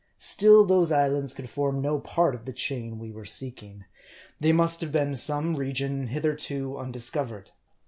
Still, 0.17 0.65
those 0.65 0.91
islands 0.91 1.31
could 1.31 1.47
form 1.47 1.79
no 1.79 1.99
part 1.99 2.33
of 2.33 2.45
the 2.45 2.53
chain 2.53 2.97
we 2.97 3.11
were 3.11 3.23
seeking. 3.23 3.85
They 4.39 4.51
must 4.51 4.81
have 4.81 4.91
been 4.91 5.13
some 5.15 5.55
region 5.57 6.07
hitherto 6.07 6.75
undiscovered. 6.79 7.51